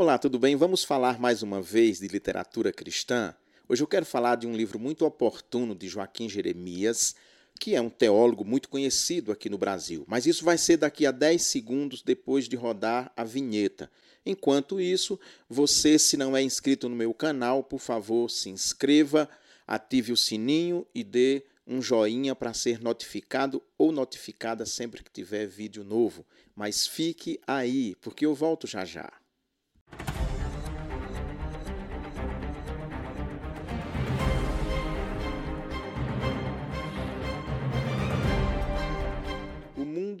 Olá, 0.00 0.16
tudo 0.16 0.38
bem? 0.38 0.56
Vamos 0.56 0.82
falar 0.82 1.20
mais 1.20 1.42
uma 1.42 1.60
vez 1.60 1.98
de 2.00 2.08
literatura 2.08 2.72
cristã? 2.72 3.34
Hoje 3.68 3.82
eu 3.82 3.86
quero 3.86 4.06
falar 4.06 4.36
de 4.36 4.46
um 4.46 4.56
livro 4.56 4.78
muito 4.78 5.04
oportuno 5.04 5.74
de 5.74 5.90
Joaquim 5.90 6.26
Jeremias, 6.26 7.14
que 7.60 7.74
é 7.74 7.82
um 7.82 7.90
teólogo 7.90 8.42
muito 8.42 8.70
conhecido 8.70 9.30
aqui 9.30 9.50
no 9.50 9.58
Brasil. 9.58 10.06
Mas 10.08 10.24
isso 10.24 10.42
vai 10.42 10.56
ser 10.56 10.78
daqui 10.78 11.04
a 11.04 11.10
10 11.10 11.42
segundos 11.42 12.00
depois 12.00 12.48
de 12.48 12.56
rodar 12.56 13.12
a 13.14 13.24
vinheta. 13.24 13.90
Enquanto 14.24 14.80
isso, 14.80 15.20
você, 15.46 15.98
se 15.98 16.16
não 16.16 16.34
é 16.34 16.42
inscrito 16.42 16.88
no 16.88 16.96
meu 16.96 17.12
canal, 17.12 17.62
por 17.62 17.78
favor, 17.78 18.30
se 18.30 18.48
inscreva, 18.48 19.28
ative 19.66 20.12
o 20.12 20.16
sininho 20.16 20.86
e 20.94 21.04
dê 21.04 21.44
um 21.66 21.82
joinha 21.82 22.34
para 22.34 22.54
ser 22.54 22.80
notificado 22.80 23.62
ou 23.76 23.92
notificada 23.92 24.64
sempre 24.64 25.04
que 25.04 25.12
tiver 25.12 25.46
vídeo 25.46 25.84
novo. 25.84 26.24
Mas 26.56 26.86
fique 26.86 27.38
aí, 27.46 27.94
porque 28.00 28.24
eu 28.24 28.34
volto 28.34 28.66
já 28.66 28.82
já. 28.82 29.19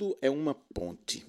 Mundo 0.00 0.16
é 0.22 0.30
uma 0.30 0.54
ponte. 0.54 1.26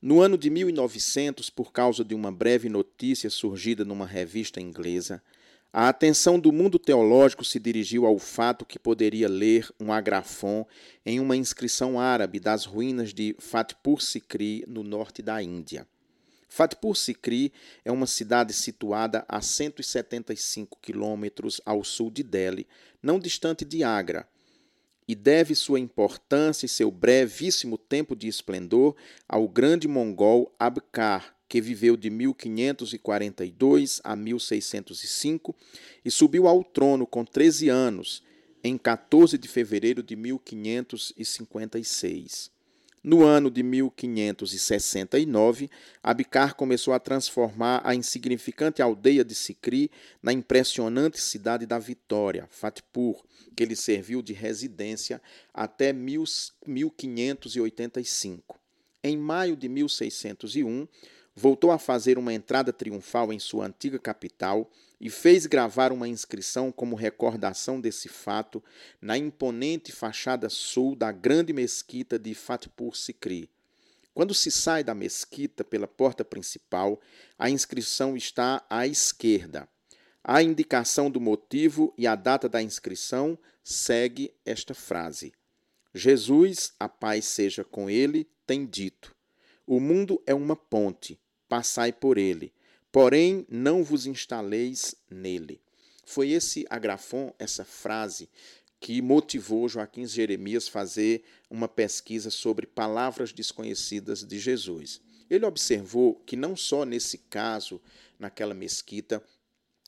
No 0.00 0.20
ano 0.20 0.38
de 0.38 0.48
1900, 0.48 1.50
por 1.50 1.72
causa 1.72 2.04
de 2.04 2.14
uma 2.14 2.30
breve 2.30 2.68
notícia 2.68 3.28
surgida 3.28 3.84
numa 3.84 4.06
revista 4.06 4.60
inglesa, 4.60 5.20
a 5.72 5.88
atenção 5.88 6.38
do 6.38 6.52
mundo 6.52 6.78
teológico 6.78 7.44
se 7.44 7.58
dirigiu 7.58 8.06
ao 8.06 8.18
fato 8.18 8.64
que 8.64 8.78
poderia 8.78 9.28
ler 9.28 9.68
um 9.80 9.92
agrafon 9.92 10.64
em 11.04 11.18
uma 11.18 11.36
inscrição 11.36 11.98
árabe 11.98 12.38
das 12.38 12.64
ruínas 12.64 13.12
de 13.12 13.34
Fatpur 13.40 14.00
Sikri, 14.00 14.64
no 14.68 14.84
norte 14.84 15.20
da 15.20 15.42
Índia. 15.42 15.86
Fatpur 16.48 16.94
Sikri 16.94 17.52
é 17.84 17.90
uma 17.90 18.06
cidade 18.06 18.52
situada 18.52 19.24
a 19.28 19.40
175 19.40 20.78
quilômetros 20.80 21.60
ao 21.64 21.82
sul 21.82 22.10
de 22.10 22.22
Delhi, 22.22 22.66
não 23.02 23.18
distante 23.18 23.64
de 23.64 23.82
Agra, 23.82 24.28
e 25.06 25.14
deve 25.14 25.54
sua 25.54 25.78
importância 25.80 26.66
e 26.66 26.68
seu 26.68 26.90
brevíssimo 26.90 27.78
tempo 27.78 28.14
de 28.14 28.28
esplendor 28.28 28.94
ao 29.28 29.48
grande 29.48 29.88
mongol 29.88 30.54
Abkar, 30.58 31.34
que 31.48 31.58
viveu 31.60 31.96
de 31.96 32.10
1542 32.10 34.00
a 34.04 34.14
1605 34.14 35.56
e 36.04 36.10
subiu 36.10 36.46
ao 36.46 36.62
trono 36.62 37.06
com 37.06 37.24
13 37.24 37.68
anos, 37.68 38.22
em 38.62 38.78
14 38.78 39.36
de 39.36 39.48
fevereiro 39.48 40.00
de 40.02 40.14
1556. 40.14 42.51
No 43.04 43.24
ano 43.24 43.50
de 43.50 43.64
1569, 43.64 45.68
Abkar 46.00 46.54
começou 46.54 46.94
a 46.94 47.00
transformar 47.00 47.82
a 47.84 47.96
insignificante 47.96 48.80
aldeia 48.80 49.24
de 49.24 49.34
Sikri 49.34 49.90
na 50.22 50.32
impressionante 50.32 51.20
cidade 51.20 51.66
da 51.66 51.80
Vitória, 51.80 52.46
Fatpur, 52.48 53.24
que 53.56 53.64
lhe 53.64 53.74
serviu 53.74 54.22
de 54.22 54.32
residência 54.32 55.20
até 55.52 55.92
1585. 55.92 58.56
Em 59.02 59.16
maio 59.16 59.56
de 59.56 59.68
1601, 59.68 60.86
voltou 61.34 61.72
a 61.72 61.78
fazer 61.78 62.18
uma 62.18 62.32
entrada 62.32 62.72
triunfal 62.72 63.32
em 63.32 63.40
sua 63.40 63.66
antiga 63.66 63.98
capital 63.98 64.70
e 65.02 65.10
fez 65.10 65.46
gravar 65.46 65.90
uma 65.90 66.06
inscrição 66.06 66.70
como 66.70 66.94
recordação 66.94 67.80
desse 67.80 68.08
fato 68.08 68.62
na 69.00 69.18
imponente 69.18 69.90
fachada 69.90 70.48
sul 70.48 70.94
da 70.94 71.10
grande 71.10 71.52
mesquita 71.52 72.16
de 72.16 72.32
Fatpur 72.36 72.96
Sikri. 72.96 73.50
Quando 74.14 74.32
se 74.32 74.48
sai 74.48 74.84
da 74.84 74.94
mesquita 74.94 75.64
pela 75.64 75.88
porta 75.88 76.24
principal, 76.24 77.00
a 77.36 77.50
inscrição 77.50 78.16
está 78.16 78.64
à 78.70 78.86
esquerda. 78.86 79.68
A 80.22 80.40
indicação 80.40 81.10
do 81.10 81.20
motivo 81.20 81.92
e 81.98 82.06
a 82.06 82.14
data 82.14 82.48
da 82.48 82.62
inscrição 82.62 83.36
segue 83.64 84.32
esta 84.46 84.72
frase: 84.72 85.32
Jesus, 85.92 86.74
a 86.78 86.88
paz 86.88 87.24
seja 87.24 87.64
com 87.64 87.90
ele, 87.90 88.30
tem 88.46 88.64
dito: 88.64 89.16
O 89.66 89.80
mundo 89.80 90.22
é 90.24 90.32
uma 90.32 90.54
ponte 90.54 91.18
passai 91.48 91.92
por 91.92 92.18
ele, 92.18 92.52
porém 92.92 93.46
não 93.48 93.82
vos 93.82 94.06
instaleis 94.06 94.94
nele. 95.10 95.60
Foi 96.04 96.30
esse 96.30 96.66
agrafon, 96.68 97.34
essa 97.38 97.64
frase, 97.64 98.28
que 98.78 99.00
motivou 99.00 99.68
Joaquim 99.68 100.06
Jeremias 100.06 100.68
fazer 100.68 101.24
uma 101.48 101.68
pesquisa 101.68 102.30
sobre 102.30 102.66
palavras 102.66 103.32
desconhecidas 103.32 104.22
de 104.22 104.38
Jesus. 104.38 105.00
Ele 105.30 105.46
observou 105.46 106.16
que 106.26 106.36
não 106.36 106.54
só 106.54 106.84
nesse 106.84 107.16
caso, 107.16 107.80
naquela 108.18 108.52
mesquita, 108.52 109.24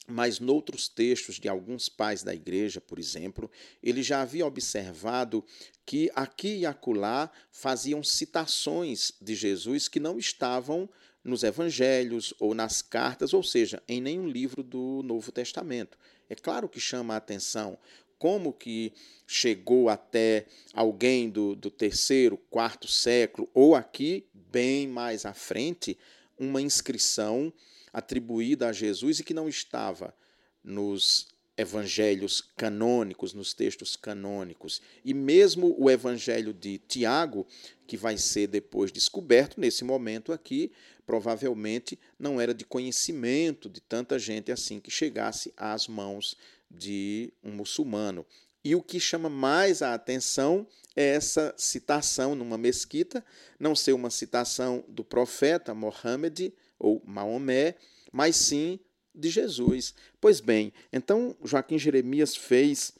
mas 0.06 0.38
noutros 0.38 0.88
textos 0.88 1.36
de 1.36 1.48
alguns 1.48 1.88
pais 1.88 2.22
da 2.22 2.34
igreja, 2.34 2.80
por 2.80 2.98
exemplo, 2.98 3.50
ele 3.82 4.02
já 4.02 4.22
havia 4.22 4.46
observado 4.46 5.44
que 5.84 6.10
aqui 6.14 6.58
e 6.58 6.66
acolá 6.66 7.30
faziam 7.50 8.02
citações 8.02 9.12
de 9.20 9.34
Jesus 9.34 9.88
que 9.88 9.98
não 9.98 10.18
estavam 10.18 10.88
nos 11.24 11.42
evangelhos 11.42 12.34
ou 12.38 12.54
nas 12.54 12.82
cartas, 12.82 13.32
ou 13.32 13.42
seja, 13.42 13.82
em 13.88 14.00
nenhum 14.00 14.28
livro 14.28 14.62
do 14.62 15.02
Novo 15.02 15.32
Testamento. 15.32 15.96
É 16.28 16.34
claro 16.34 16.68
que 16.68 16.78
chama 16.78 17.14
a 17.14 17.16
atenção 17.16 17.78
como 18.18 18.52
que 18.52 18.92
chegou 19.26 19.88
até 19.88 20.46
alguém 20.72 21.28
do, 21.28 21.54
do 21.54 21.70
terceiro, 21.70 22.36
quarto 22.50 22.86
século, 22.86 23.48
ou 23.52 23.74
aqui, 23.74 24.26
bem 24.32 24.86
mais 24.86 25.26
à 25.26 25.34
frente, 25.34 25.98
uma 26.38 26.60
inscrição 26.60 27.52
atribuída 27.92 28.68
a 28.68 28.72
Jesus 28.72 29.20
e 29.20 29.24
que 29.24 29.34
não 29.34 29.48
estava 29.48 30.14
nos 30.62 31.28
evangelhos 31.56 32.40
canônicos, 32.56 33.32
nos 33.32 33.54
textos 33.54 33.94
canônicos. 33.94 34.82
E 35.04 35.14
mesmo 35.14 35.74
o 35.78 35.88
evangelho 35.88 36.52
de 36.52 36.78
Tiago, 36.78 37.46
que 37.86 37.96
vai 37.96 38.16
ser 38.18 38.48
depois 38.48 38.90
descoberto, 38.90 39.60
nesse 39.60 39.84
momento 39.84 40.32
aqui, 40.32 40.72
provavelmente 41.06 41.98
não 42.18 42.40
era 42.40 42.54
de 42.54 42.64
conhecimento 42.64 43.68
de 43.68 43.80
tanta 43.80 44.18
gente 44.18 44.50
assim 44.50 44.80
que 44.80 44.90
chegasse 44.90 45.52
às 45.56 45.86
mãos 45.86 46.36
de 46.70 47.32
um 47.42 47.52
muçulmano. 47.52 48.26
E 48.64 48.74
o 48.74 48.82
que 48.82 48.98
chama 48.98 49.28
mais 49.28 49.82
a 49.82 49.94
atenção 49.94 50.66
é 50.96 51.04
essa 51.04 51.54
citação 51.56 52.34
numa 52.34 52.56
mesquita, 52.56 53.24
não 53.58 53.76
ser 53.76 53.92
uma 53.92 54.10
citação 54.10 54.84
do 54.88 55.04
profeta 55.04 55.74
Mohammed 55.74 56.52
ou 56.78 57.02
Maomé, 57.04 57.74
mas 58.10 58.36
sim 58.36 58.80
de 59.14 59.28
Jesus. 59.28 59.94
Pois 60.20 60.40
bem, 60.40 60.72
então 60.92 61.36
Joaquim 61.44 61.78
Jeremias 61.78 62.34
fez 62.34 62.92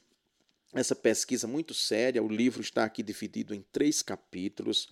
essa 0.75 0.95
pesquisa 0.95 1.47
muito 1.47 1.73
séria. 1.73 2.23
O 2.23 2.29
livro 2.29 2.61
está 2.61 2.85
aqui 2.85 3.03
dividido 3.03 3.55
em 3.55 3.65
três 3.73 4.03
capítulos. 4.03 4.89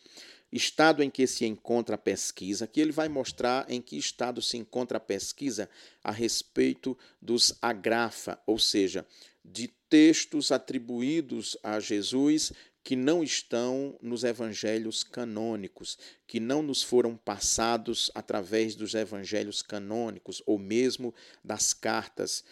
Estado 0.53 1.03
em 1.03 1.09
que 1.09 1.27
se 1.27 1.47
encontra 1.47 1.95
a 1.95 1.99
pesquisa, 1.99 2.67
que 2.67 2.81
ele 2.81 2.93
vai 2.93 3.09
mostrar 3.09 3.65
em 3.71 3.81
que 3.81 3.97
estado 3.97 4.43
se 4.43 4.59
encontra 4.59 4.99
a 4.99 5.01
pesquisa 5.01 5.69
a 6.05 6.11
respeito 6.11 6.97
dos 7.21 7.57
agrafa, 7.63 8.39
ou 8.47 8.59
seja, 8.59 9.07
de 9.43 9.69
textos 9.89 10.53
atribuídos 10.53 11.57
a 11.63 11.81
Jesus 11.81 12.53
que 12.85 12.97
não 12.97 13.23
estão 13.23 13.97
nos 14.03 14.25
evangelhos 14.25 15.05
canônicos, 15.05 15.97
que 16.27 16.41
não 16.41 16.63
nos 16.63 16.83
foram 16.83 17.17
passados 17.17 18.11
através 18.15 18.75
dos 18.75 18.95
evangelhos 18.95 19.63
canônicos 19.63 20.43
ou 20.45 20.59
mesmo 20.59 21.15
das 21.45 21.73
cartas 21.73 22.45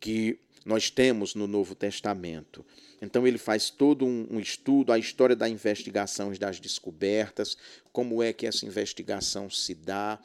que 0.00 0.40
nós 0.64 0.90
temos 0.90 1.34
no 1.34 1.46
Novo 1.46 1.74
Testamento. 1.74 2.64
Então 3.00 3.26
ele 3.26 3.38
faz 3.38 3.70
todo 3.70 4.04
um, 4.04 4.40
estudo, 4.40 4.92
a 4.92 4.98
história 4.98 5.36
da 5.36 5.48
investigação 5.48 6.32
e 6.32 6.38
das 6.38 6.58
descobertas, 6.58 7.56
como 7.92 8.22
é 8.22 8.32
que 8.32 8.46
essa 8.46 8.66
investigação 8.66 9.48
se 9.48 9.74
dá, 9.74 10.18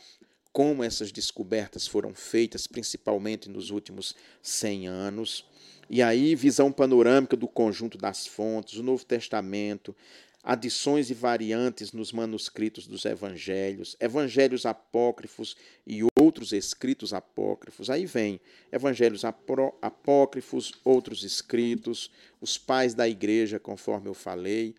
como 0.51 0.83
essas 0.83 1.11
descobertas 1.11 1.87
foram 1.87 2.13
feitas, 2.13 2.67
principalmente 2.67 3.49
nos 3.49 3.69
últimos 3.69 4.16
100 4.41 4.87
anos. 4.87 5.46
E 5.90 6.02
aí, 6.02 6.35
visão 6.35 6.72
panorâmica 6.72 7.35
do 7.35 7.47
conjunto 7.47 7.97
das 7.97 8.25
fontes, 8.25 8.78
o 8.78 8.84
Novo 8.84 9.03
Testamento, 9.03 9.96
adições 10.43 11.09
e 11.09 11.13
variantes 11.13 11.91
nos 11.91 12.11
manuscritos 12.11 12.85
dos 12.85 13.05
evangelhos, 13.05 13.96
evangelhos 13.99 14.66
apócrifos 14.66 15.55
e 15.87 16.03
outros 16.23 16.53
escritos 16.53 17.14
apócrifos. 17.14 17.90
Aí 17.90 18.05
vem 18.05 18.40
evangelhos 18.72 19.23
apócrifos, 19.25 20.73
outros 20.84 21.23
escritos, 21.23 22.09
os 22.40 22.58
pais 22.58 22.93
da 22.93 23.08
igreja, 23.08 23.59
conforme 23.59 24.08
eu 24.08 24.14
falei. 24.14 24.75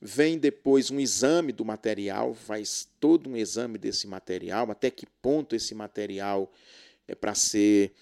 Vem 0.00 0.38
depois 0.38 0.90
um 0.90 1.00
exame 1.00 1.52
do 1.52 1.64
material, 1.64 2.34
faz 2.34 2.86
todo 3.00 3.28
um 3.28 3.36
exame 3.36 3.78
desse 3.78 4.06
material, 4.06 4.70
até 4.70 4.90
que 4.90 5.06
ponto 5.22 5.56
esse 5.56 5.74
material 5.74 6.52
é 7.08 7.14
para 7.14 7.34
ser 7.34 7.92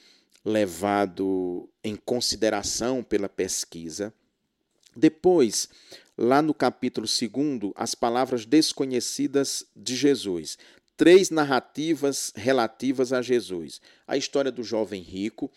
levado 0.44 1.69
em 1.85 1.94
consideração 1.94 3.03
pela 3.03 3.29
pesquisa. 3.29 4.12
Depois, 4.94 5.69
lá 6.19 6.43
no 6.43 6.53
capítulo 6.53 7.06
2, 7.06 7.73
as 7.77 7.94
palavras 7.94 8.44
desconhecidas 8.44 9.65
de 9.75 9.94
Jesus. 9.94 10.59
Três 11.03 11.31
narrativas 11.31 12.33
relativas 12.37 13.13
a 13.13 13.21
Jesus. 13.21 13.81
A 14.07 14.17
história 14.17 14.53
do 14.53 14.63
jovem 14.63 15.03
rico. 15.03 15.51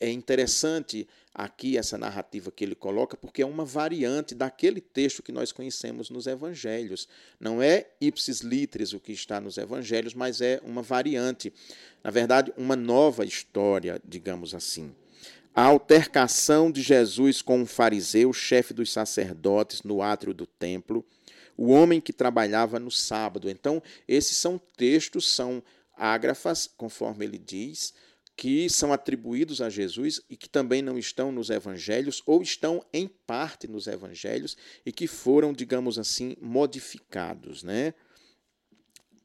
É 0.00 0.10
interessante 0.10 1.06
aqui 1.32 1.78
essa 1.78 1.96
narrativa 1.96 2.50
que 2.50 2.64
ele 2.64 2.74
coloca, 2.74 3.16
porque 3.16 3.40
é 3.40 3.46
uma 3.46 3.64
variante 3.64 4.34
daquele 4.34 4.80
texto 4.80 5.22
que 5.22 5.30
nós 5.30 5.52
conhecemos 5.52 6.10
nos 6.10 6.26
evangelhos. 6.26 7.06
Não 7.38 7.62
é 7.62 7.86
ipsis 8.00 8.40
litteris 8.40 8.92
o 8.92 8.98
que 8.98 9.12
está 9.12 9.40
nos 9.40 9.58
evangelhos, 9.58 10.12
mas 10.12 10.40
é 10.40 10.60
uma 10.64 10.82
variante. 10.82 11.52
Na 12.02 12.10
verdade, 12.10 12.52
uma 12.56 12.74
nova 12.74 13.24
história, 13.24 14.02
digamos 14.04 14.56
assim. 14.56 14.92
A 15.54 15.62
altercação 15.62 16.68
de 16.68 16.82
Jesus 16.82 17.40
com 17.40 17.60
um 17.60 17.66
fariseu, 17.66 18.32
chefe 18.32 18.74
dos 18.74 18.92
sacerdotes, 18.92 19.84
no 19.84 20.02
átrio 20.02 20.34
do 20.34 20.46
templo 20.46 21.06
o 21.56 21.68
homem 21.70 22.00
que 22.00 22.12
trabalhava 22.12 22.78
no 22.78 22.90
sábado. 22.90 23.48
Então, 23.48 23.82
esses 24.06 24.36
são 24.36 24.60
textos, 24.76 25.28
são 25.28 25.62
ágrafas, 25.96 26.68
conforme 26.76 27.24
ele 27.24 27.38
diz, 27.38 27.92
que 28.36 28.70
são 28.70 28.90
atribuídos 28.90 29.60
a 29.60 29.68
Jesus 29.68 30.22
e 30.30 30.36
que 30.36 30.48
também 30.48 30.80
não 30.80 30.98
estão 30.98 31.30
nos 31.30 31.50
evangelhos 31.50 32.22
ou 32.24 32.40
estão 32.40 32.82
em 32.90 33.06
parte 33.06 33.68
nos 33.68 33.86
evangelhos 33.86 34.56
e 34.86 34.90
que 34.90 35.06
foram, 35.06 35.52
digamos 35.52 35.98
assim, 35.98 36.34
modificados, 36.40 37.62
né? 37.62 37.92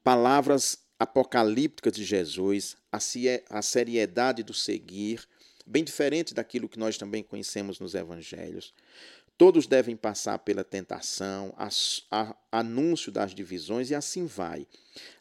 Palavras 0.04 0.80
apocalípticas 1.00 1.94
de 1.94 2.04
Jesus, 2.04 2.76
a 2.92 3.62
seriedade 3.62 4.44
do 4.44 4.54
seguir, 4.54 5.26
bem 5.66 5.84
diferente 5.84 6.34
daquilo 6.34 6.70
que 6.70 6.80
nós 6.80 6.98
também 6.98 7.24
conhecemos 7.24 7.80
nos 7.80 7.96
evangelhos. 7.96 8.74
Todos 9.38 9.68
devem 9.68 9.98
passar 9.98 10.40
pela 10.40 10.64
tentação, 10.64 11.54
a, 11.58 12.36
anúncio 12.50 13.12
das 13.12 13.36
divisões 13.36 13.90
e 13.90 13.96
assim 13.96 14.26
vai. 14.26 14.66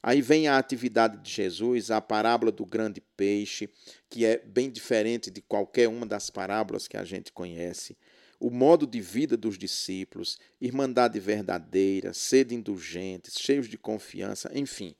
Aí 0.01 0.23
vem 0.23 0.47
a 0.47 0.57
atividade 0.57 1.19
de 1.19 1.31
Jesus, 1.33 1.91
a 1.91 2.01
parábola 2.01 2.53
do 2.53 2.65
grande 2.65 3.01
peixe, 3.17 3.69
que 4.09 4.25
é 4.25 4.39
bem 4.39 4.71
diferente 4.71 5.33
de 5.33 5.41
qualquer 5.43 5.89
uma 5.89 6.07
das 6.07 6.31
parábolas 6.31 6.87
que 6.87 6.97
a 6.97 7.05
gente 7.05 7.33
conhece. 7.33 7.97
O 8.39 8.51
modo 8.51 8.87
de 8.87 9.01
vida 9.01 9.37
dos 9.37 9.59
discípulos, 9.59 10.39
irmandade 10.61 11.19
verdadeira, 11.19 12.15
sede 12.15 12.55
indulgentes, 12.55 13.35
cheios 13.41 13.69
de 13.69 13.77
confiança, 13.77 14.49
enfim. 14.55 14.95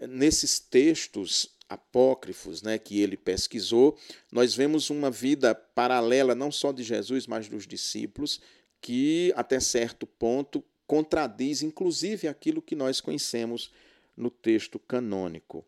Nesses 0.00 0.60
textos, 0.60 1.55
apócrifos 1.68 2.62
né, 2.62 2.78
que 2.78 3.00
ele 3.00 3.16
pesquisou, 3.16 3.98
nós 4.30 4.54
vemos 4.54 4.90
uma 4.90 5.10
vida 5.10 5.54
paralela 5.54 6.34
não 6.34 6.50
só 6.50 6.72
de 6.72 6.82
Jesus, 6.82 7.26
mas 7.26 7.48
dos 7.48 7.66
discípulos, 7.66 8.40
que 8.80 9.32
até 9.36 9.58
certo 9.58 10.06
ponto 10.06 10.62
contradiz 10.86 11.62
inclusive 11.62 12.28
aquilo 12.28 12.62
que 12.62 12.76
nós 12.76 13.00
conhecemos 13.00 13.72
no 14.16 14.30
texto 14.30 14.78
canônico. 14.78 15.64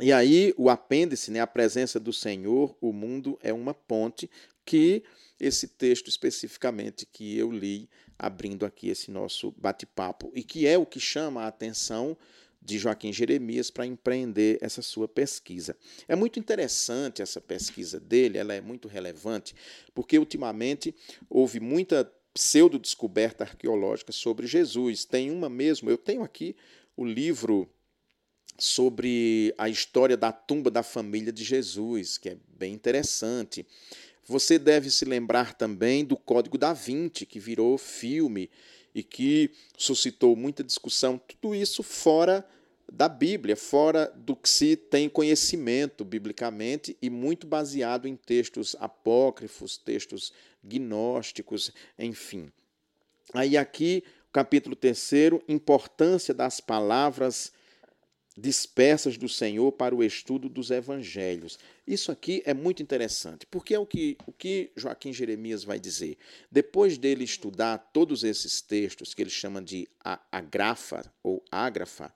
E 0.00 0.12
aí 0.12 0.52
o 0.56 0.68
apêndice, 0.68 1.30
né, 1.30 1.40
a 1.40 1.46
presença 1.46 2.00
do 2.00 2.12
Senhor, 2.12 2.76
o 2.80 2.92
mundo 2.92 3.38
é 3.40 3.52
uma 3.52 3.72
ponte 3.72 4.28
que 4.64 5.04
esse 5.38 5.68
texto 5.68 6.08
especificamente 6.08 7.06
que 7.06 7.36
eu 7.36 7.50
li 7.50 7.88
abrindo 8.18 8.64
aqui 8.64 8.88
esse 8.88 9.10
nosso 9.10 9.52
bate-papo 9.52 10.32
e 10.34 10.42
que 10.42 10.66
é 10.66 10.78
o 10.78 10.86
que 10.86 10.98
chama 10.98 11.42
a 11.42 11.48
atenção 11.48 12.16
de 12.64 12.78
Joaquim 12.78 13.12
Jeremias 13.12 13.70
para 13.70 13.84
empreender 13.84 14.58
essa 14.62 14.80
sua 14.80 15.06
pesquisa. 15.06 15.76
É 16.08 16.16
muito 16.16 16.38
interessante 16.38 17.20
essa 17.20 17.40
pesquisa 17.40 18.00
dele, 18.00 18.38
ela 18.38 18.54
é 18.54 18.60
muito 18.60 18.88
relevante, 18.88 19.54
porque 19.94 20.18
ultimamente 20.18 20.94
houve 21.28 21.60
muita 21.60 22.10
pseudo-descoberta 22.32 23.44
arqueológica 23.44 24.12
sobre 24.12 24.46
Jesus. 24.46 25.04
Tem 25.04 25.30
uma 25.30 25.48
mesmo, 25.48 25.90
eu 25.90 25.98
tenho 25.98 26.22
aqui 26.22 26.56
o 26.96 27.04
livro 27.04 27.68
sobre 28.58 29.54
a 29.58 29.68
história 29.68 30.16
da 30.16 30.32
tumba 30.32 30.70
da 30.70 30.82
família 30.82 31.32
de 31.32 31.44
Jesus, 31.44 32.16
que 32.16 32.30
é 32.30 32.36
bem 32.56 32.72
interessante. 32.72 33.66
Você 34.26 34.58
deve 34.58 34.90
se 34.90 35.04
lembrar 35.04 35.54
também 35.54 36.04
do 36.04 36.16
Código 36.16 36.56
da 36.56 36.72
Vinci, 36.72 37.26
que 37.26 37.38
virou 37.38 37.76
filme 37.76 38.48
e 38.94 39.02
que 39.02 39.50
suscitou 39.76 40.34
muita 40.36 40.62
discussão, 40.62 41.20
tudo 41.40 41.54
isso 41.54 41.82
fora 41.82 42.46
da 42.92 43.08
Bíblia, 43.08 43.56
fora 43.56 44.12
do 44.14 44.36
que 44.36 44.48
se 44.48 44.76
tem 44.76 45.08
conhecimento 45.08 46.04
biblicamente 46.04 46.96
e 47.00 47.10
muito 47.10 47.46
baseado 47.46 48.06
em 48.06 48.16
textos 48.16 48.76
apócrifos, 48.78 49.76
textos 49.76 50.32
gnósticos, 50.62 51.72
enfim. 51.98 52.50
Aí 53.32 53.56
aqui, 53.56 54.04
capítulo 54.32 54.76
3, 54.76 55.10
importância 55.48 56.32
das 56.32 56.60
palavras 56.60 57.52
dispersas 58.36 59.16
do 59.16 59.28
Senhor 59.28 59.70
para 59.72 59.94
o 59.94 60.02
estudo 60.02 60.48
dos 60.48 60.70
evangelhos. 60.70 61.58
Isso 61.86 62.10
aqui 62.10 62.42
é 62.44 62.52
muito 62.52 62.82
interessante, 62.82 63.46
porque 63.46 63.74
é 63.74 63.78
o 63.78 63.86
que, 63.86 64.16
o 64.26 64.32
que 64.32 64.72
Joaquim 64.76 65.12
Jeremias 65.12 65.62
vai 65.62 65.78
dizer. 65.78 66.16
Depois 66.50 66.98
dele 66.98 67.22
estudar 67.22 67.78
todos 67.92 68.24
esses 68.24 68.60
textos, 68.60 69.14
que 69.14 69.22
ele 69.22 69.30
chama 69.30 69.62
de 69.62 69.86
agrafa 70.32 71.04
ou 71.22 71.44
ágrafa, 71.50 72.12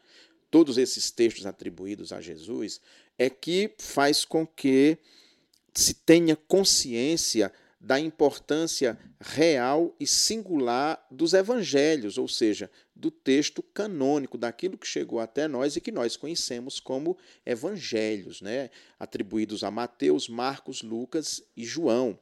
todos 0.51 0.79
esses 0.79 1.11
textos 1.11 1.47
atribuídos 1.47 2.13
a 2.13 2.21
Jesus, 2.21 2.81
é 3.19 3.29
que 3.29 3.73
faz 3.79 4.25
com 4.25 4.47
que 4.47 4.99
se 5.75 5.95
tenha 5.95 6.37
consciência 6.37 7.53
da 7.81 8.01
importância 8.01 8.99
real 9.21 9.95
e 10.01 10.07
singular 10.07 11.05
dos 11.11 11.33
evangelhos, 11.33 12.19
ou 12.19 12.27
seja, 12.27 12.71
do 12.95 13.11
texto 13.11 13.63
canônico, 13.63 14.37
daquilo 14.37 14.77
que 14.77 14.87
chegou 14.87 15.21
até 15.21 15.47
nós 15.47 15.77
e 15.77 15.81
que 15.81 15.93
nós 15.93 16.17
conhecemos 16.17 16.81
como 16.81 17.17
evangelhos, 17.47 18.41
né? 18.41 18.71
atribuídos 18.99 19.63
a 19.63 19.71
Mateus, 19.71 20.29
Marcos, 20.29 20.83
Lucas 20.83 21.43
e 21.57 21.65
João. 21.65 22.19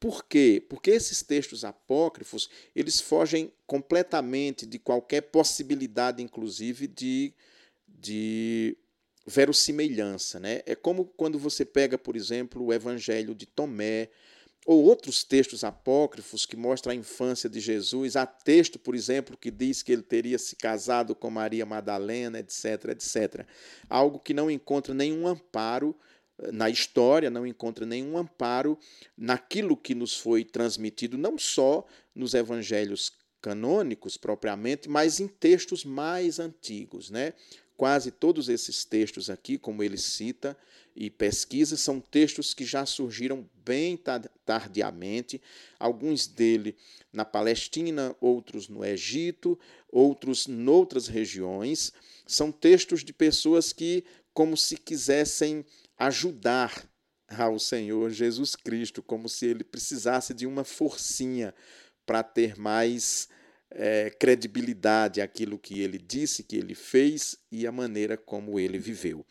Por 0.00 0.24
quê? 0.24 0.62
Porque 0.68 0.90
esses 0.90 1.22
textos 1.22 1.64
apócrifos, 1.64 2.50
eles 2.74 3.00
fogem 3.00 3.52
completamente 3.66 4.66
de 4.66 4.78
qualquer 4.78 5.22
possibilidade, 5.22 6.22
inclusive, 6.22 6.86
de, 6.86 7.32
de 7.98 8.76
verossimilhança. 9.26 10.38
Né? 10.38 10.62
É 10.66 10.74
como 10.74 11.04
quando 11.04 11.38
você 11.38 11.64
pega, 11.64 11.98
por 11.98 12.16
exemplo, 12.16 12.64
o 12.64 12.72
Evangelho 12.72 13.34
de 13.34 13.46
Tomé, 13.46 14.10
ou 14.66 14.82
outros 14.82 15.22
textos 15.22 15.62
apócrifos 15.62 16.44
que 16.44 16.56
mostram 16.56 16.90
a 16.90 16.96
infância 16.96 17.48
de 17.48 17.60
Jesus. 17.60 18.16
Há 18.16 18.26
texto, 18.26 18.80
por 18.80 18.96
exemplo, 18.96 19.36
que 19.36 19.48
diz 19.48 19.80
que 19.80 19.92
ele 19.92 20.02
teria 20.02 20.38
se 20.38 20.56
casado 20.56 21.14
com 21.14 21.30
Maria 21.30 21.64
Madalena, 21.64 22.40
etc, 22.40 22.86
etc. 22.90 23.46
Algo 23.88 24.18
que 24.18 24.34
não 24.34 24.50
encontra 24.50 24.92
nenhum 24.92 25.28
amparo 25.28 25.96
eh, 26.40 26.50
na 26.50 26.68
história, 26.68 27.30
não 27.30 27.46
encontra 27.46 27.86
nenhum 27.86 28.18
amparo 28.18 28.76
naquilo 29.16 29.76
que 29.76 29.94
nos 29.94 30.18
foi 30.18 30.44
transmitido, 30.44 31.16
não 31.16 31.38
só 31.38 31.86
nos 32.12 32.34
evangelhos 32.34 33.12
canônicos 33.40 34.16
propriamente, 34.16 34.88
mas 34.88 35.20
em 35.20 35.28
textos 35.28 35.84
mais 35.84 36.40
antigos, 36.40 37.08
né? 37.08 37.34
Quase 37.76 38.10
todos 38.10 38.48
esses 38.48 38.84
textos 38.84 39.28
aqui, 39.28 39.58
como 39.58 39.82
ele 39.82 39.98
cita 39.98 40.56
e 40.94 41.10
pesquisa, 41.10 41.76
são 41.76 42.00
textos 42.00 42.54
que 42.54 42.64
já 42.64 42.86
surgiram 42.86 43.46
bem 43.64 44.00
tardiamente, 44.46 45.42
alguns 45.78 46.26
dele 46.26 46.74
na 47.12 47.24
Palestina, 47.24 48.16
outros 48.18 48.68
no 48.68 48.82
Egito, 48.82 49.58
outros 49.90 50.46
noutras 50.46 51.06
regiões. 51.06 51.92
São 52.26 52.50
textos 52.50 53.04
de 53.04 53.12
pessoas 53.12 53.72
que, 53.74 54.04
como 54.32 54.56
se 54.56 54.76
quisessem 54.76 55.64
ajudar 55.98 56.88
ao 57.28 57.58
Senhor 57.58 58.10
Jesus 58.10 58.56
Cristo, 58.56 59.02
como 59.02 59.28
se 59.28 59.46
ele 59.46 59.64
precisasse 59.64 60.32
de 60.32 60.46
uma 60.46 60.64
forcinha 60.64 61.54
para 62.06 62.22
ter 62.22 62.56
mais 62.56 63.28
é, 63.70 64.10
credibilidade 64.10 65.20
àquilo 65.20 65.58
que 65.58 65.80
ele 65.80 65.98
disse, 65.98 66.42
que 66.42 66.56
ele 66.56 66.74
fez 66.74 67.36
e 67.50 67.66
a 67.66 67.72
maneira 67.72 68.16
como 68.16 68.58
ele 68.58 68.78
viveu. 68.78 69.24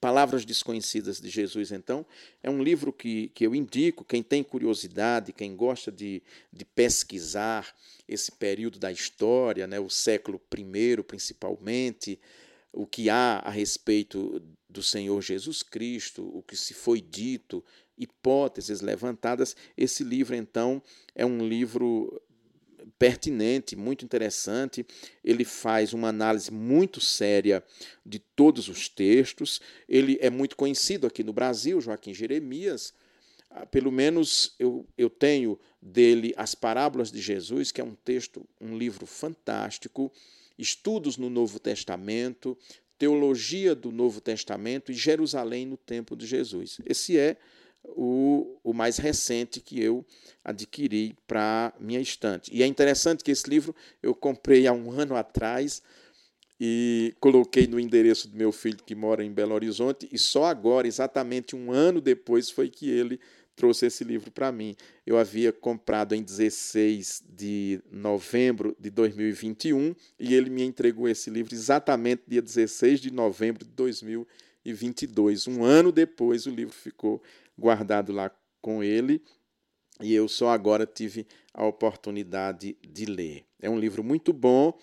Palavras 0.00 0.44
Desconhecidas 0.44 1.20
de 1.20 1.28
Jesus, 1.28 1.72
então, 1.72 2.06
é 2.40 2.48
um 2.48 2.62
livro 2.62 2.92
que, 2.92 3.30
que 3.34 3.44
eu 3.44 3.52
indico, 3.52 4.04
quem 4.04 4.22
tem 4.22 4.44
curiosidade, 4.44 5.32
quem 5.32 5.56
gosta 5.56 5.90
de, 5.90 6.22
de 6.52 6.64
pesquisar 6.64 7.74
esse 8.06 8.30
período 8.30 8.78
da 8.78 8.92
história, 8.92 9.66
né, 9.66 9.80
o 9.80 9.90
século 9.90 10.40
I 10.56 11.02
principalmente, 11.02 12.20
o 12.72 12.86
que 12.86 13.10
há 13.10 13.40
a 13.44 13.50
respeito 13.50 14.40
do 14.68 14.84
Senhor 14.84 15.20
Jesus 15.20 15.64
Cristo, 15.64 16.30
o 16.32 16.44
que 16.44 16.56
se 16.56 16.74
foi 16.74 17.00
dito, 17.00 17.64
hipóteses 17.96 18.80
levantadas. 18.80 19.56
Esse 19.76 20.04
livro, 20.04 20.36
então, 20.36 20.80
é 21.14 21.26
um 21.26 21.46
livro 21.46 22.22
pertinente, 22.98 23.76
muito 23.76 24.04
interessante. 24.04 24.86
Ele 25.24 25.44
faz 25.44 25.92
uma 25.92 26.08
análise 26.08 26.50
muito 26.52 27.00
séria 27.00 27.62
de 28.04 28.18
todos 28.18 28.68
os 28.68 28.88
textos. 28.88 29.60
Ele 29.88 30.18
é 30.20 30.30
muito 30.30 30.56
conhecido 30.56 31.06
aqui 31.06 31.22
no 31.22 31.32
Brasil, 31.32 31.80
Joaquim 31.80 32.14
Jeremias. 32.14 32.94
Ah, 33.50 33.64
pelo 33.64 33.90
menos 33.90 34.54
eu, 34.58 34.86
eu 34.96 35.08
tenho 35.08 35.58
dele 35.80 36.34
As 36.36 36.54
Parábolas 36.54 37.10
de 37.10 37.20
Jesus, 37.20 37.72
que 37.72 37.80
é 37.80 37.84
um 37.84 37.94
texto, 37.94 38.46
um 38.60 38.76
livro 38.76 39.06
fantástico. 39.06 40.12
estudos 40.58 41.16
no 41.16 41.30
Novo 41.30 41.58
Testamento, 41.58 42.58
teologia 42.98 43.74
do 43.74 43.92
Novo 43.92 44.20
Testamento 44.20 44.90
e 44.90 44.94
Jerusalém 44.94 45.64
no 45.64 45.76
tempo 45.76 46.16
de 46.16 46.26
Jesus. 46.26 46.78
Esse 46.84 47.16
é 47.16 47.36
o, 47.96 48.58
o 48.62 48.72
mais 48.72 48.98
recente 48.98 49.60
que 49.60 49.82
eu 49.82 50.04
adquiri 50.44 51.16
para 51.26 51.72
minha 51.80 52.00
estante. 52.00 52.50
E 52.54 52.62
é 52.62 52.66
interessante 52.66 53.24
que 53.24 53.30
esse 53.30 53.48
livro 53.48 53.74
eu 54.02 54.14
comprei 54.14 54.66
há 54.66 54.72
um 54.72 54.90
ano 54.90 55.16
atrás 55.16 55.82
e 56.60 57.14
coloquei 57.20 57.66
no 57.66 57.78
endereço 57.78 58.28
do 58.28 58.36
meu 58.36 58.50
filho 58.50 58.78
que 58.84 58.94
mora 58.94 59.24
em 59.24 59.32
Belo 59.32 59.54
Horizonte 59.54 60.08
e 60.10 60.18
só 60.18 60.44
agora, 60.44 60.88
exatamente 60.88 61.54
um 61.54 61.70
ano 61.70 62.00
depois, 62.00 62.50
foi 62.50 62.68
que 62.68 62.90
ele 62.90 63.20
trouxe 63.58 63.86
esse 63.86 64.04
livro 64.04 64.30
para 64.30 64.52
mim. 64.52 64.76
Eu 65.04 65.18
havia 65.18 65.52
comprado 65.52 66.14
em 66.14 66.22
16 66.22 67.24
de 67.28 67.80
novembro 67.90 68.76
de 68.78 68.88
2021 68.88 69.94
e 70.18 70.34
ele 70.34 70.48
me 70.48 70.62
entregou 70.62 71.08
esse 71.08 71.28
livro 71.28 71.54
exatamente 71.54 72.22
dia 72.26 72.40
16 72.40 73.00
de 73.00 73.10
novembro 73.10 73.64
de 73.64 73.70
2022. 73.72 75.48
Um 75.48 75.64
ano 75.64 75.90
depois, 75.90 76.46
o 76.46 76.50
livro 76.50 76.74
ficou 76.74 77.20
guardado 77.58 78.12
lá 78.12 78.30
com 78.60 78.82
ele 78.82 79.22
e 80.00 80.14
eu 80.14 80.28
só 80.28 80.50
agora 80.50 80.86
tive 80.86 81.26
a 81.52 81.66
oportunidade 81.66 82.76
de 82.86 83.04
ler. 83.04 83.44
É 83.60 83.68
um 83.68 83.78
livro 83.78 84.04
muito 84.04 84.32
bom 84.32 84.78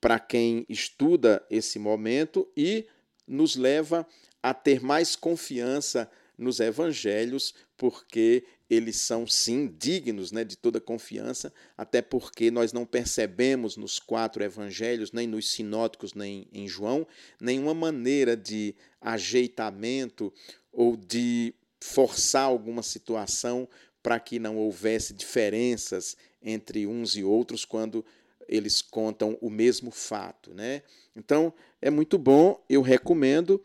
para 0.00 0.18
quem 0.20 0.64
estuda 0.68 1.44
esse 1.50 1.78
momento 1.78 2.48
e 2.56 2.86
nos 3.26 3.56
leva 3.56 4.06
a 4.42 4.54
ter 4.54 4.80
mais 4.80 5.16
confiança 5.16 6.08
nos 6.36 6.60
evangelhos, 6.60 7.52
porque 7.76 8.44
eles 8.70 8.96
são 8.96 9.26
sim 9.26 9.66
dignos 9.66 10.30
né, 10.30 10.44
de 10.44 10.56
toda 10.56 10.80
confiança, 10.80 11.52
até 11.76 12.00
porque 12.00 12.48
nós 12.48 12.72
não 12.72 12.86
percebemos 12.86 13.76
nos 13.76 13.98
quatro 13.98 14.44
evangelhos, 14.44 15.10
nem 15.10 15.26
nos 15.26 15.50
sinóticos, 15.50 16.14
nem 16.14 16.46
em 16.52 16.68
João, 16.68 17.06
nenhuma 17.40 17.74
maneira 17.74 18.36
de 18.36 18.74
ajeitamento 19.00 20.32
ou 20.72 20.96
de 20.96 21.54
forçar 21.80 22.44
alguma 22.44 22.82
situação 22.82 23.68
para 24.02 24.18
que 24.18 24.38
não 24.38 24.56
houvesse 24.56 25.12
diferenças 25.12 26.16
entre 26.42 26.86
uns 26.86 27.16
e 27.16 27.24
outros 27.24 27.64
quando 27.64 28.04
eles 28.48 28.80
contam 28.80 29.36
o 29.40 29.50
mesmo 29.50 29.90
fato, 29.90 30.54
né? 30.54 30.82
Então, 31.14 31.52
é 31.82 31.90
muito 31.90 32.16
bom, 32.16 32.64
eu 32.68 32.80
recomendo 32.80 33.62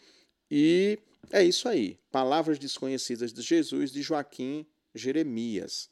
e 0.52 1.00
é 1.32 1.44
isso 1.44 1.70
aí. 1.70 1.98
Palavras 2.12 2.60
desconhecidas 2.60 3.32
de 3.32 3.42
Jesus 3.42 3.92
de 3.92 4.02
Joaquim 4.02 4.66
Jeremias. 4.94 5.90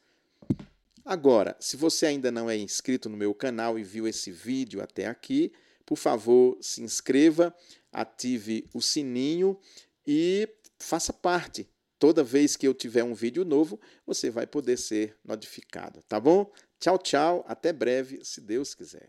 Agora, 1.04 1.56
se 1.60 1.78
você 1.78 2.06
ainda 2.06 2.32
não 2.32 2.50
é 2.50 2.56
inscrito 2.56 3.10
no 3.10 3.18
meu 3.18 3.34
canal 3.34 3.80
e 3.80 3.84
viu 3.84 4.08
esse 4.08 4.32
vídeo 4.32 4.82
até 4.82 5.08
aqui, 5.08 5.52
por 5.86 5.98
favor, 5.98 6.58
se 6.62 6.82
inscreva, 6.84 7.56
ative 7.92 8.70
o 8.74 8.82
sininho 8.82 9.58
e 10.06 10.48
faça 10.80 11.12
parte. 11.12 11.68
Toda 12.02 12.24
vez 12.24 12.58
que 12.58 12.68
eu 12.68 12.74
tiver 12.74 13.04
um 13.04 13.14
vídeo 13.14 13.46
novo, 13.46 13.80
você 14.08 14.32
vai 14.32 14.48
poder 14.48 14.76
ser 14.76 15.16
notificado, 15.24 16.02
tá 16.08 16.20
bom? 16.20 16.52
Tchau, 16.80 16.98
tchau, 16.98 17.46
até 17.48 17.72
breve, 17.72 18.26
se 18.26 18.42
Deus 18.42 18.74
quiser. 18.74 19.08